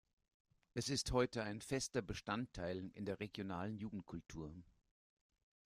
Es 0.73 0.89
ist 0.89 1.11
heute 1.11 1.43
ein 1.43 1.61
fester 1.61 2.01
Bestandteil 2.01 2.89
in 2.95 3.05
der 3.05 3.19
regionalen 3.19 3.77
Jugendkultur. 3.77 4.51